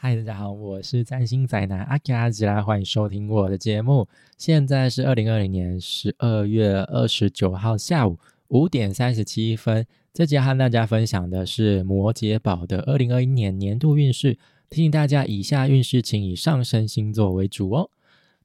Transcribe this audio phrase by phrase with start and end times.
[0.00, 4.06] 嗨，大家好，我是占星仔男阿卡吉拉，欢迎收听我的节目。
[4.36, 8.16] 现在是二零二零年十二月二十九号下午
[8.46, 9.84] 五点三十七分。
[10.14, 14.38] 这节和大家分享的是摩羯宝的二零二一年年度运势，
[14.70, 17.90] 提醒大家以下运势请以上升星座为主哦。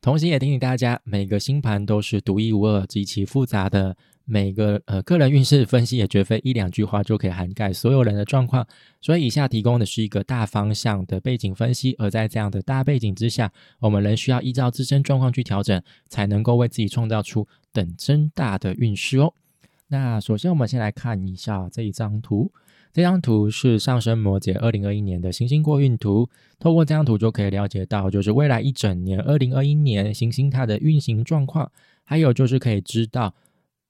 [0.02, 3.96] 同时也提醒大家，每个星盘都是独一无二、极其复杂的。
[4.26, 8.66] 每个呃个人运势分析也绝非一两句话就可以涵盖所有人的状况，
[9.02, 11.94] 所以以下提供的是一个大方向的背景分析。
[11.98, 19.34] 而在这样的大背景之下，我们仍需要依照自身状况去调整，才能够为自己创造出等增大的运势哦。
[19.88, 22.50] 那首先我们先来看一下这一张图，
[22.94, 26.30] 这张图是上升摩羯二零二一年的行星过运图。
[26.60, 31.70] 透过这张图就可以了解到，就是未来一整年二零二一年行星它的运行状况，
[32.06, 33.36] 还有就是可以知道。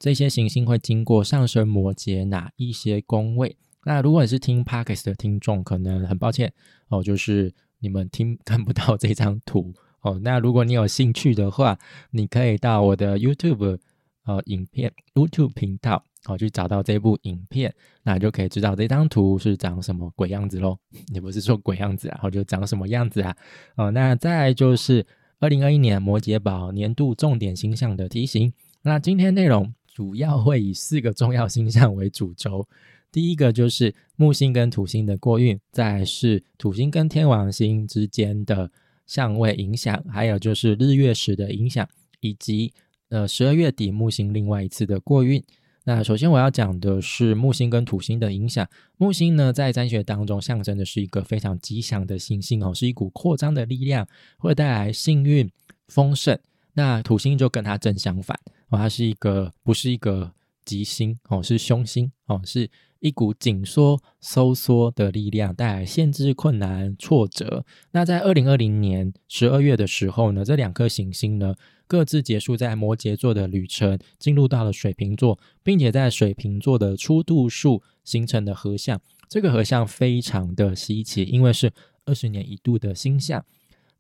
[0.04, 3.56] 这些行星会经过上升摩羯哪一些宫位？
[3.86, 6.52] 那如果你是听 Parkes 的听众，可能很抱歉
[6.90, 10.20] 哦，就是你们听看不到这张图哦。
[10.22, 11.80] 那如果你有兴趣的话，
[12.12, 13.80] 你可以到我的 YouTube
[14.26, 20.78] 呃影片 YouTube 频道哦去找到这部影片，那就可以知道这张图是长什么鬼样子喽。
[21.16, 23.34] 也不是说鬼样子啊，然后就长什么样子啊。
[23.78, 25.08] 哦，那再就是
[25.40, 28.52] 二零二一年摩羯宝年度重点星象的题型。
[28.82, 29.74] 那今天内容。
[29.94, 32.68] 主要会以四个重要星象为主轴，
[33.12, 38.72] 第一个就是木星跟土星的过运，再是土星跟天王星之间的
[39.06, 41.88] 相位影响，还有就是日月食的影响，
[42.22, 42.74] 以及
[43.10, 45.44] 呃十二月底木星另外一次的过运。
[45.86, 48.68] 那首先我要讲的是木星跟土星的影响。
[48.98, 55.52] 木星呢，在占学当中象征的是一个非常吉祥的行星哦，是一股扩张的力量，会带来幸运
[55.90, 56.40] 丰盛。
[56.76, 58.40] 那土星就跟它正相反。
[58.78, 60.32] 它是一个不是一个
[60.66, 67.66] 吉星哦，是凶星哦，是一股紧缩、收缩的力量，带来限制、困难、挫折。
[67.92, 71.56] 那在二零二零年十二月的时候呢，这两颗行星呢
[71.86, 79.02] 各自结束在摩羯座的旅程，进入到了水瓶座，并且在水瓶座的初度数形成的合相。
[79.28, 81.74] 这个合相非常的稀奇，因为是
[82.06, 83.44] 二十年一度的星象。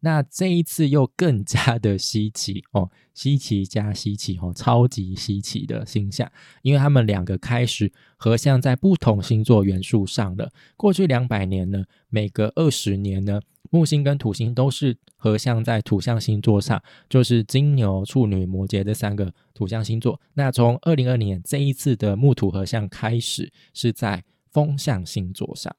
[0.06, 6.30] 那这一次又更加 的稀奇哦，稀奇加稀奇哦，超级稀奇的星象，
[6.62, 10.52] 因为他们两个开始合相在不同星座元素上了。
[10.75, 20.20] 过去两百年呢，每隔二十年呢，木星跟土星都是合相在土象星座上，就是金牛、处女、摩羯这三个土象星座。
[20.34, 25.74] 那从二零二零年这一次的木土合相开始，是在风象星座上。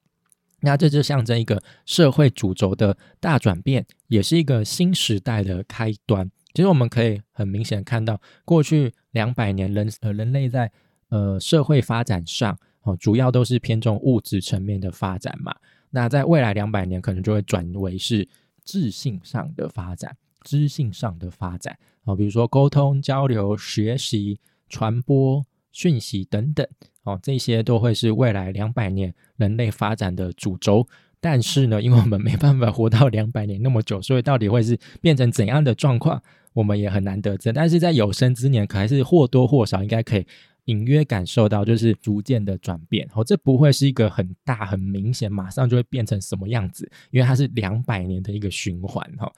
[0.64, 6.30] 那这就象征一个社会主轴的大转变，也是一个新时代的开端。
[6.52, 10.70] 其实我们可以很明显看到，过去两百年人呃人类在
[11.08, 15.54] 呃社会发展上哦，主要都是偏重物质层面的发展嘛。
[15.90, 18.28] 那在未来两百年，可能就会转为是
[18.64, 25.44] 智性上的发展、知性上的发展哦，比如说沟通、交流、学习、传播。
[25.74, 26.64] 讯息等等，
[27.04, 30.86] 哦，这些都会是未来两百年人类发展的主轴。
[31.20, 36.22] 但是呢，因为我们没办法活到两百年那么久，所以到底会是变成怎样的状况，
[36.52, 37.52] 我们也很难得知。
[37.52, 40.26] 但是在有生之年，可还是或多或少应该可以。
[40.66, 49.30] 隐约感受到就是逐渐的转变，哦，这不会是一个很大很明显，马上就会变成什么样子，因为它是两百年的一个循环，哈。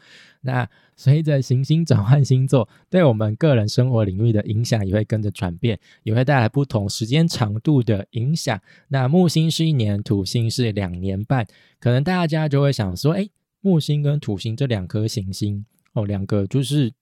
[0.43, 8.61] 那随着行星转换星座，对我们个人生活领域的影响也会跟着转变，也会带来不同时间长度的影响。
[8.89, 11.47] 那木星是一年，土星是两年半，
[11.81, 13.29] 可能大家就会想说，哎，
[13.61, 16.93] 木星跟土星这两颗行星，哦，两个就是。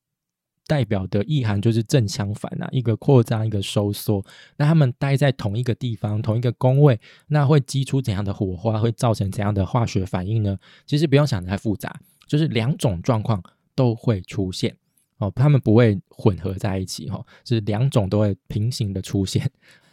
[0.67, 4.25] 代表的意涵就是正相反啊，一个扩张，一个收缩。
[4.57, 6.99] 那他们待在同一个地方，同一个宫位，
[7.29, 8.79] 那会激出怎样的火花？
[8.79, 10.59] 会造成怎样的化学反应呢？
[10.87, 11.95] 其实不用想太复杂，
[12.27, 13.43] 就是两种状况
[13.75, 14.75] 都会出现
[15.19, 19.51] 哦，他们不会混合在一起哈，是两种都会平行的出现。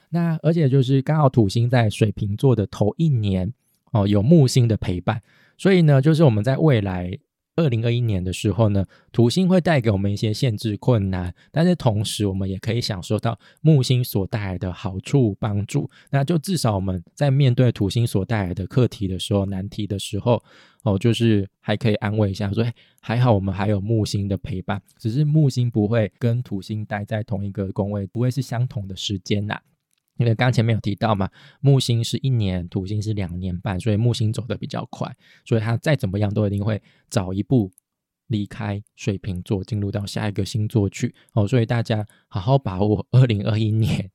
[0.09, 3.53] 那而且就是刚好土星在水瓶座的头一年
[3.92, 5.22] 哦，有木星的陪伴，
[5.58, 7.20] 所以呢，就是我们在未来。
[7.61, 15.90] 二零二一年的时候呢，土星会带给我们一些限制困难，但是同时我们也可以享受到木星所带来的好处帮助。
[16.09, 20.43] 那就至少我们在面对土星所带来的课题的时候、难题的时候，
[20.84, 22.66] 哦，就是还可以安慰一下，说
[22.99, 29.59] 还好我们还有木星的陪伴，只是木星不会跟土星待在同一个宫位，不会是相同的时间呐。
[30.22, 31.28] 因为刚前面有提到嘛，
[31.62, 35.12] 木星是一年，土星是两年半，所以木星走的比较快，
[35.44, 36.79] 所以它再怎么样都一定会
[37.09, 37.72] 早一步
[38.28, 41.47] 离开水瓶座，进入到下一个星座去哦。
[41.47, 44.12] 所以大家好好把握二零二一年，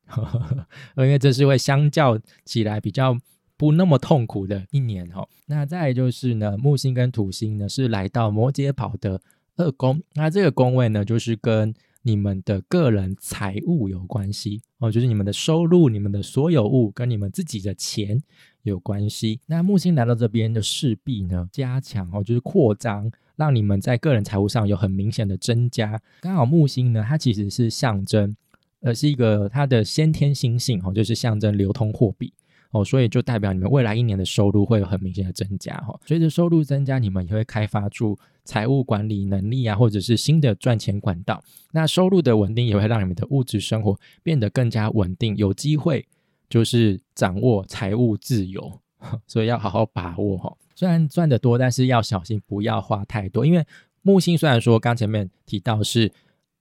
[0.96, 3.18] 因为这是会相较起来比较
[3.56, 5.28] 不那么痛苦的一年哦。
[5.46, 9.20] 那再就是呢，木星跟土星呢是来到摩羯跑的
[9.56, 11.74] 二宫，那这个宫位呢就是跟
[12.06, 18.22] 你们的个人财务有关系哦，就是你们的收入、你们的所有物跟你们自己的钱
[18.62, 19.40] 有关系。
[19.46, 26.00] 那木星来到这边的势必呢加强哦，就是扩张，让你们在个人财务上有很明显的增加。
[26.20, 28.36] 刚好木星呢，它其实是象征。
[28.82, 32.32] 呃，是一个它的先天星性哦，就是象征流通货币
[32.70, 35.98] 哦，所以就代表你们未来一年的收入会有很明显的增加哈。
[36.04, 41.42] 随着收入增加，你们也会开发出财务管理能力啊，或者是新的赚钱管道。
[41.72, 46.06] 那收入的稳定也会让你们的物质生活变得更加稳定，有机会
[46.48, 48.80] 就是掌握财务自由，
[49.26, 50.56] 所以要好好把握哈。
[50.74, 53.64] 虽然赚得多，但是要小心不要花太多，因为
[54.02, 56.12] 木星虽然说刚前面提到是。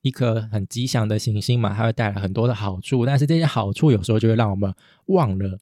[0.01, 4.71] 一颗很吉祥的行星嘛，它会带来很多的好处，但是这些好处有时候就会让我们
[5.07, 5.57] 忘了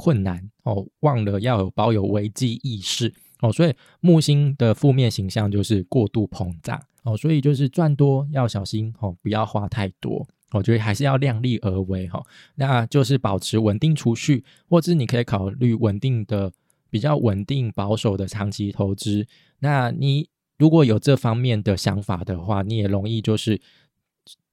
[0.00, 3.12] 困难哦，忘了要有保有危机意识。
[3.40, 6.80] 哦，所以木星的负面形象就是过度膨胀。
[7.02, 12.22] 哦，所以就是赚多要小心哦，不要花太多，我觉得还是要量力而为哈，
[12.54, 16.50] 那就是保持稳定储蓄，或者你可以考虑稳定的、
[16.88, 19.26] 比较稳定保守的长期投资，
[19.58, 20.28] 那你。
[20.60, 23.58] 如果有这方面的想法的话，你也容易就是，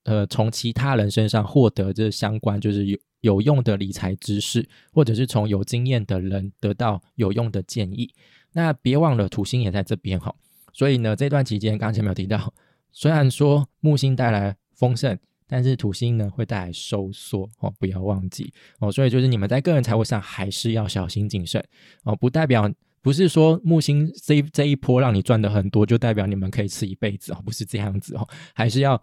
[0.04, 8.14] 呃，从其他人身上获得这相关就是有有用的理财知识，或者是从有经验的人得到有用的建议。
[8.54, 10.34] 那别忘了土星也在这边哈，
[10.74, 12.54] 所以呢，这段期间刚才没有提到，
[12.92, 15.18] 虽然说木星带来丰盛，
[15.48, 18.92] 但是土星呢会带来收缩哦，不要忘记哦。
[18.92, 21.64] 所以就是你们在个人财务上还是要小心谨慎
[22.04, 22.72] 哦，不代表。
[23.00, 29.02] 不是说木星这这一波让你赚的很多，就代表你们可以吃一辈子哦，不是这样子哦，还是要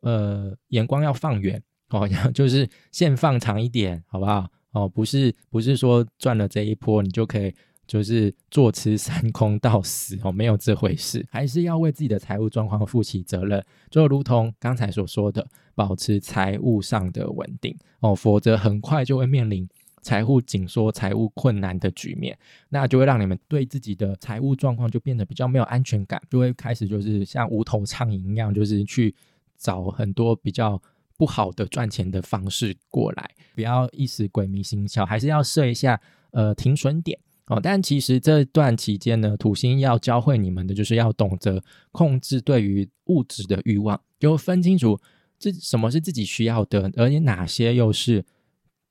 [0.00, 4.46] 呃眼光要放远哦， 就是线放长一点，好不好？
[4.72, 7.54] 哦，不是不是说赚了这一波你就可以
[7.86, 19.68] 就是坐吃山空到死哦，没有这回事，还是要为自己的财务状况负起责任，就如同刚才所说的，保持财务上的稳定哦，否则很快就会面临。
[20.02, 22.38] 财务紧缩、财务困难的局面，
[22.68, 29.12] 那就会让你们对自己的财务状况就变得比较没有安全感，就会开始就是像无头苍蝇一样，就是去
[29.58, 30.80] 找很多比较
[31.16, 33.30] 不好的赚钱的方式过来。
[33.54, 37.60] 不要一时鬼迷心窍，还是要设一下呃停损点哦。
[37.62, 44.98] 但其实这段期间呢，土星要教会你们的就是要懂得控制对于物质的欲望，就分清楚
[45.38, 48.24] 这什么是自己需要的，而且哪些又是。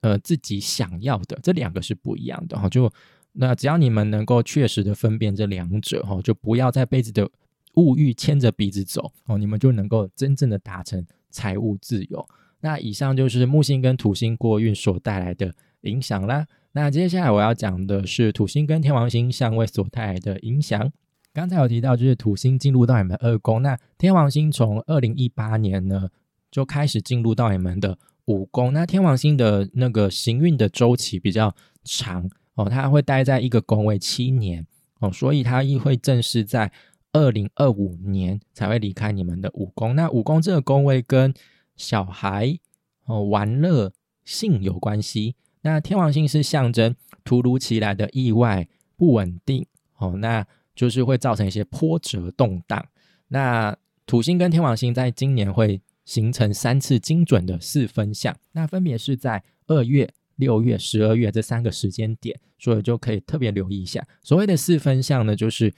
[0.02, 2.94] 呃，自己想要的这两个是不一样的哈，就
[3.32, 7.28] 那只要你们能够确实的分辨这两者哈，就不要在被子的
[7.74, 11.04] 物欲牵着鼻子走哦，你们就能够真正的达成
[11.36, 12.26] 财务自由。
[12.62, 16.48] 那以上就是木星跟土星过运所带来的影响啦。
[16.72, 20.92] 那接下来我要讲的是土星跟天王星相位所带来的影响。
[21.34, 26.08] 刚才有提到，就是土星进入到你们二宫，那天王星从二零一八年呢
[26.50, 27.98] 就开始进入到你们的。
[28.28, 31.54] 五宫，那天王星的那个行运的周期比较
[31.84, 34.66] 长哦，它会待在一个宫位七年
[35.00, 36.72] 哦，所以它亦会正式在
[37.16, 39.96] 二零二五年才会离开你们的五宫。
[39.96, 41.34] 那五宫这个宫位跟
[41.76, 42.60] 小孩
[43.06, 45.36] 哦、玩乐性有关系。
[45.62, 48.68] 那天王星是象征突如其来的意外
[48.98, 49.66] 不稳定
[49.98, 50.46] 哦，那
[50.76, 52.86] 就是会造成一些波折动荡。
[53.30, 53.76] 那
[54.06, 55.82] 土星跟天王星在今年会。
[56.06, 64.06] 形成三次精准的四分相，那分别是在二月、六月、十二月这三个时间点，所以就可以特别留意一下。
[64.22, 65.74] 所谓的四分相呢，就是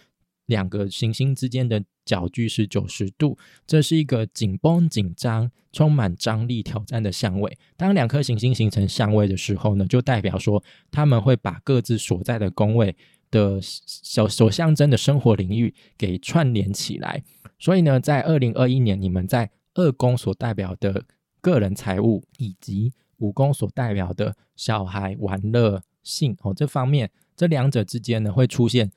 [0.47, 7.57] 两个行星之间的角距是九十度，这是一个紧绷、紧张、充满张力、挑战的相位。
[7.77, 12.95] 当两颗行星形成相位的时候呢，就代表说他们会把各自所在的宫位
[13.29, 17.23] 的小所象征的生活领域给串联起来。
[17.59, 21.03] 所以呢，在二零二一年，你们在二宫所代表的
[21.41, 28.91] 个人财务，以及五宫所代表的小孩玩乐性哦，这方面这两者之间呢会出现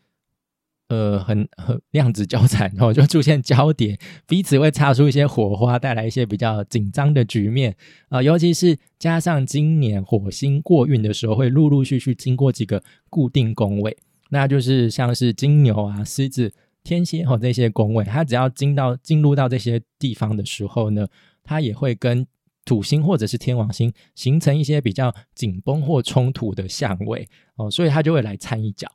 [0.90, 7.74] 呃很很量子交缠然后，就出现交叠，彼此会擦出一些火花，带来一些比较紧张的局面
[8.10, 8.22] 啊。
[8.22, 13.96] 尤其是加上今年火星过运的时候，会陆陆续续经过几个固定宫位，
[14.28, 16.52] 那就是像是金牛啊、狮子。
[16.82, 21.06] 天蝎和这些宫位，它只要进到进入到这些地方的时候呢，
[21.44, 22.26] 它也会跟
[22.64, 28.90] 土星或者是天王星形成一些比较紧绷或冲突的相位哦，所以它就会来掺一脚。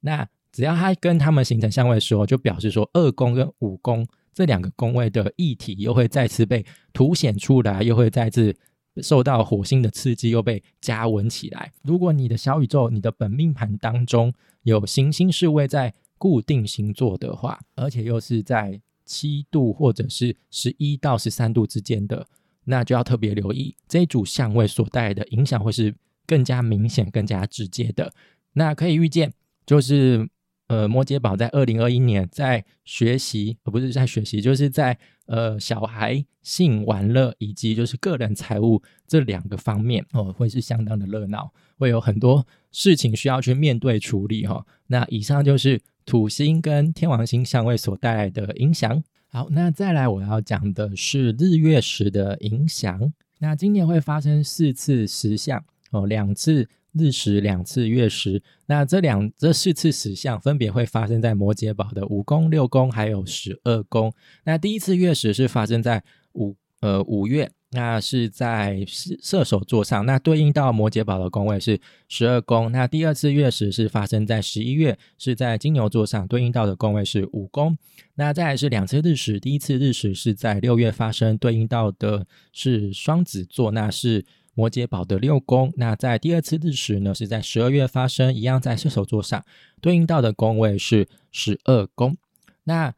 [0.00, 8.56] 那只要它跟他们形成相位的时候，就表示说二宫跟五宫这两个宫位的议题又会再次被凸显出来，又会再次
[9.02, 11.72] 受到火星的刺激又被加温起来。
[11.82, 22.26] 如果你的小宇宙、你的本命盘当中有行星是位在固定星座的话，而且又是在七度或者是十一到十三度之间的，
[22.64, 25.94] 那就要特别留意这一组相位所带来的影响会是
[26.26, 28.12] 更加明显、更加直接的。
[28.52, 29.32] 那可以预见，
[29.64, 30.28] 就是
[30.68, 44.64] 呃，摩羯宝在二零二一年在学习，而不是在学习，就是在呃小孩、性、玩乐以及就是个人财务这两个方面哦，会是相当的热闹，会有很多事情需要去面对处理哈。
[44.88, 49.02] 那以上就是土星跟天王星相位所带来的影响。
[49.30, 53.12] 好，那再来我要讲的是日月食的影响。
[53.38, 56.68] 那今年会发生四次食相哦，两次。
[56.92, 64.12] 日食两次月食，那这两这四次食相分别会发生在摩羯堡的五宫、六宫还有十二宫。
[64.44, 66.02] 那第一次月食是发生在
[66.32, 72.72] 五呃五月，那是在射射手座上，那对应到摩羯堡的宫位是十二宫。
[72.72, 77.76] 那第二次月食是发生在十一月，是在金牛座上，对应到的宫位是五宫。
[78.14, 84.24] 那再来是两次日食，第一次日食是在六月发生，对应到的是双子座，那是。
[84.58, 89.44] 摩羯堡的六宫，那在第二次日食呢，是在十二月发生，一样在射手座上，
[89.80, 92.16] 对应到的宫位是十二宫。
[92.64, 92.92] 那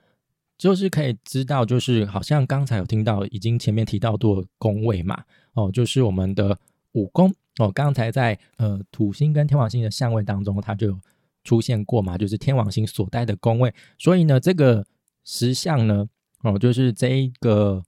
[0.56, 6.58] 就是可以知道，就是好像刚才有听到，已经前面提到过宫位嘛，哦，就是我们的
[6.92, 10.98] 五宫哦，刚才在呃土星跟天王星的相位当中，它就
[11.44, 14.86] 出现过嘛，就是天王星所在的宫位，所以呢，这个
[15.24, 16.08] 实相呢，
[16.42, 17.82] 哦，就是这一个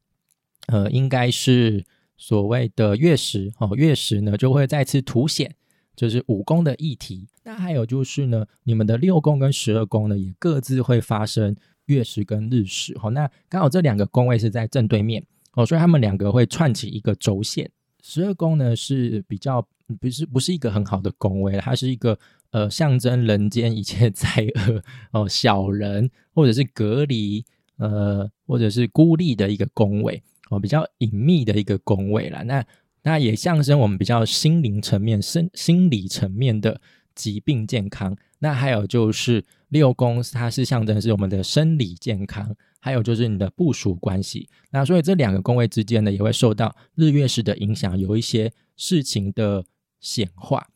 [0.66, 1.82] 呃，应该是。
[2.16, 5.54] 所谓的月食哦，月食呢就会再次凸显，
[5.96, 7.28] 就是五宫的议题。
[7.44, 12.96] 那还有就是呢，你们的六宫跟十二宫呢也各自会发生月食跟日食。
[13.02, 17.70] 哦，那刚好这两个宫位是在正对面哦，所以他们两个会串起一个轴线。
[18.02, 19.66] 十二宫呢是比较
[20.00, 22.18] 不是不是一个很好的宫位，它是一个
[22.50, 27.44] 呃象征人间一切 灾厄哦，小人或者是隔离
[27.78, 30.22] 呃或者是孤立的一个宫位。
[30.50, 32.62] 哦，比较隐秘的一个宫位了，那
[33.02, 36.78] 那也象征我们比较心灵层面、身心理层面的
[37.14, 38.14] 疾病健康。
[38.38, 44.46] 那还有就是六宫，它是象征是我们的生理健康，还有就是你的部署关系。
[44.70, 49.64] 那所以这两个宫位之间呢，也会受到日月食的影响，有一些事情的
[50.00, 50.68] 显化。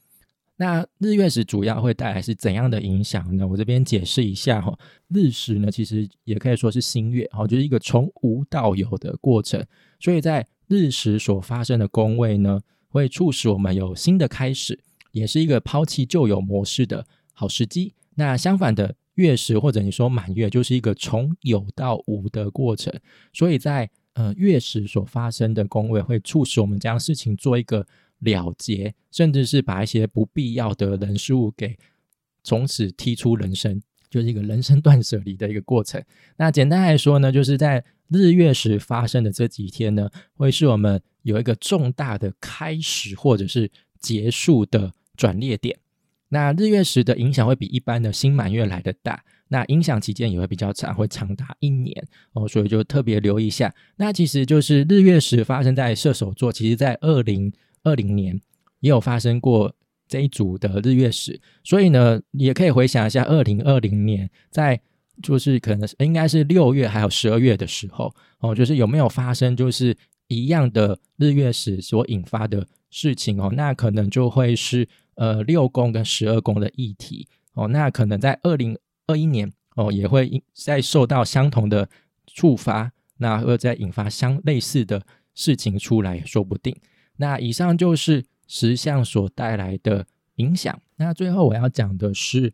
[0.59, 3.47] 那日月食主要会带来是怎样的影响呢？
[3.47, 4.75] 我这边解释一下哈。
[5.09, 9.63] 日食呢，其实也可以说是新月，哈，就是一个从无到有的过程。
[10.01, 12.59] 所以在日食所发生的宫位呢，
[12.89, 14.81] 会促使我们有新的开始，
[15.13, 17.93] 也是一个抛弃旧有模式的好时机。
[18.15, 22.91] 那相反的月食或者你说满月，就是一个从有到无的过程。
[23.35, 27.87] 所以在呃月食所发生的宫位，会促使我们将事情做一个。
[28.21, 31.77] 了结，甚至是把一些不必要的人事物给
[32.43, 36.03] 从此踢出人生，就是一个人生 断舍离的一个过程。
[36.37, 45.79] 那简单来说呢，就是在日月时发生的这几天呢，会是我们有一个重大的开始或者是结束的转捩点。
[46.29, 53.75] 那日月时的影响会比一般的新满月来的大，那影响期间也会比较长，会长达一年哦，所以就特别留意一下。
[53.97, 57.53] 那其实就是日月时发生在射手座，其实在二零。
[57.87, 58.39] 二零年
[58.81, 59.73] 也有发生过
[60.09, 64.81] 这一组的日月食，所以呢，也可以回想一下二零二零年在
[65.23, 69.97] 就是可能应该是六月还有十二月的时候哦，就是有没有发生就是
[70.29, 78.77] 一样的日月食所引发的事情哦，那可能就会是呃六宫跟十二宫的议题哦，那可能在二零
[79.07, 81.89] 二一年哦也会再受到相同的
[82.27, 85.03] 触发，那会再引发相类似的
[85.35, 86.77] 事情出来说不定。
[87.17, 90.07] 那以上就是石像所带来的
[90.37, 90.81] 影响。
[90.97, 92.53] 那最后我要讲的是，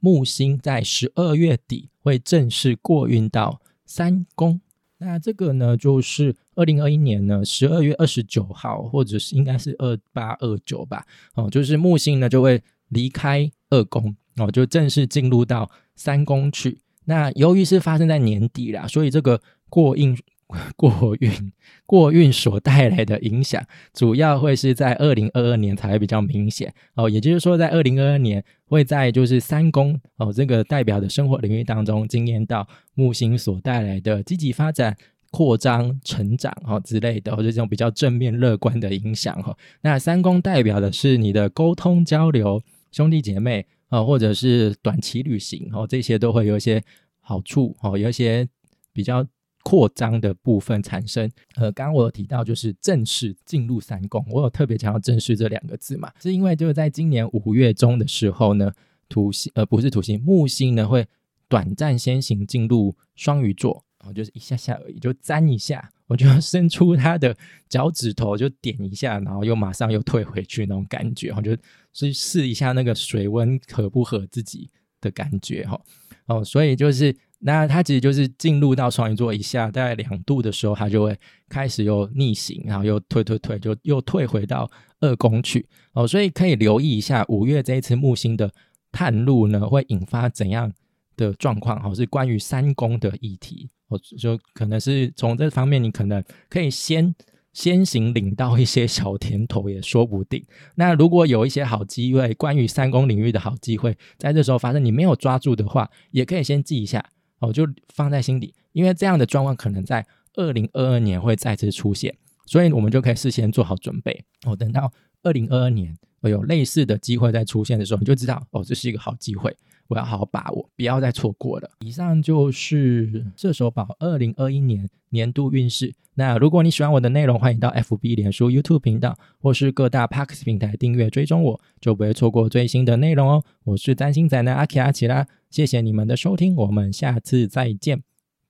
[0.00, 4.60] 木星在十二月底会正式过运到三宫。
[4.98, 11.04] 那这个呢，就是二零二一年呢十二月二十九号，或者是应该是二八二九吧。
[11.34, 16.78] 哦，就是木星呢就会离开二宫，哦，就正式进入到三宫去。
[17.04, 20.16] 那由于是发生在年底啦，所以这个过运。
[20.76, 21.52] 过运
[21.86, 27.08] 过运所带来的影响，主要会是在二零二二年才会比较明显哦。
[27.10, 34.96] 也就是说，在二零二二年会在就是三宫哦这个代表的生活领域当中，经验到木星所带来的积极发展、
[35.30, 39.56] 扩张、成长哦之类的，或者这种比较正面乐观的影响哈。
[39.82, 46.82] 那三宫代表的是你的沟通交流、兄弟姐妹啊，或者是短期旅行哦，这些都会有一些
[47.20, 48.48] 好处哦，有一些
[48.92, 49.26] 比较。
[49.64, 51.28] 扩张的部分产生。
[51.56, 58.70] 呃，刚刚我有提到就是正式进入三宫，我有特别强调正式这两个字嘛，是因为就是在今年五月中的时候呢，
[59.08, 61.04] 土星呃不是土星木星呢会
[61.48, 67.34] 短暂先行进入双鱼座，然后就是一下下而已，就沾一下，我就要伸出他的
[67.68, 71.56] 脚趾头就点一下，然后又马上又退回去那种感觉，我就
[71.92, 75.80] 去试一下那个水温合不合自己的感觉哈。
[76.26, 77.16] 哦，所以就是。
[77.46, 81.14] 那它其实就是进入到双鱼座以下大概两度的时候，它就会
[81.46, 84.70] 开始又逆行，然后又退退退，就又退回到
[85.00, 86.08] 二宫去哦。
[86.08, 88.50] 所以可以留意一下五月这一次木星的
[88.90, 90.72] 探路呢，会引发怎样
[91.18, 91.78] 的状况？
[91.84, 97.14] 哦，是关于三宫的议题哦，就可能是从这方面，你可能可以先
[97.52, 100.42] 先行领到一些小甜头，也说不定。
[100.76, 107.04] 那如果有一些好机会，关于三宫领域的好机会，在这时候发生，你没有抓住的话，也可以先记一下。
[107.44, 114.24] 哦，就放在心底，因为这样的状况可能在二零二二年会再次出现，所以我们就可以事先做好准备。
[114.46, 119.54] 哦，等到二零二二年有类似的机会再出现的时候，你就知道哦，这是一个好机会。
[119.88, 121.70] 我要好好把握，不要再错过了。
[121.80, 125.94] 以上就是射手宝二零二一年年度运势。
[126.14, 133.44] 那如果你喜欢我的内容，欢迎到 FB、脸书、YouTube 频道或是各大 Parks 平台订阅追踪我，就不会错过最新的内容哦。
[133.64, 138.02] 我是担心仔的阿奇阿奇啦，谢谢你们的收听，我们下次再见，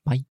[0.03, 0.25] 拜。